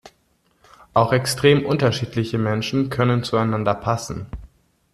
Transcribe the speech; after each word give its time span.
Auch 0.95 1.13
extrem 1.13 1.63
unterschiedliche 1.63 2.39
Menschen 2.39 2.89
können 2.89 3.21
zueinander 3.23 3.75
passen. 3.75 4.25